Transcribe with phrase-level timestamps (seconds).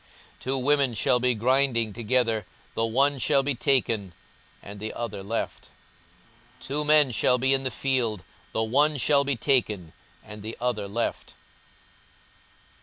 [0.39, 4.13] 42:017:035 Two women shall be grinding together; the one shall be taken,
[4.63, 5.65] and the other left.
[6.59, 9.93] 42:017:036 Two men shall be in the field; the one shall be taken,
[10.23, 11.35] and the other left.